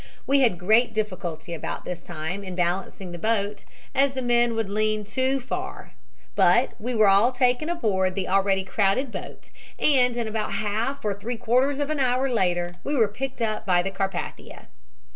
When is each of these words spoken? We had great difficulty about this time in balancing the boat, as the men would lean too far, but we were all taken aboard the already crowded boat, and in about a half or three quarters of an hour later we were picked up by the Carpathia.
We 0.25 0.39
had 0.39 0.57
great 0.57 0.95
difficulty 0.95 1.53
about 1.53 1.85
this 1.85 2.01
time 2.01 2.43
in 2.43 2.55
balancing 2.55 3.11
the 3.11 3.19
boat, 3.19 3.65
as 3.93 4.13
the 4.13 4.23
men 4.23 4.55
would 4.55 4.67
lean 4.67 5.03
too 5.03 5.39
far, 5.39 5.93
but 6.35 6.71
we 6.81 6.95
were 6.95 7.07
all 7.07 7.31
taken 7.31 7.69
aboard 7.69 8.15
the 8.15 8.27
already 8.27 8.63
crowded 8.63 9.11
boat, 9.11 9.51
and 9.77 10.17
in 10.17 10.27
about 10.27 10.49
a 10.49 10.53
half 10.53 11.05
or 11.05 11.13
three 11.13 11.37
quarters 11.37 11.77
of 11.77 11.91
an 11.91 11.99
hour 11.99 12.31
later 12.31 12.77
we 12.83 12.95
were 12.95 13.07
picked 13.07 13.43
up 13.43 13.63
by 13.63 13.83
the 13.83 13.91
Carpathia. 13.91 14.69